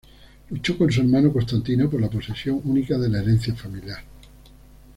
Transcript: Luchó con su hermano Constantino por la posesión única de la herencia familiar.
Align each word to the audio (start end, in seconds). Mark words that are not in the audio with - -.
Luchó 0.49 0.79
con 0.79 0.91
su 0.91 1.01
hermano 1.01 1.31
Constantino 1.31 1.87
por 1.87 2.01
la 2.01 2.09
posesión 2.09 2.59
única 2.63 2.97
de 2.97 3.07
la 3.07 3.19
herencia 3.19 3.53
familiar. 3.53 4.03